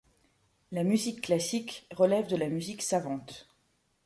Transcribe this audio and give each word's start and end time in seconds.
La 0.71 0.83
musique 0.83 1.21
classique 1.21 1.85
relève 1.93 2.25
de 2.27 2.35
la 2.35 2.49
musique 2.49 2.81
savante. 2.81 3.47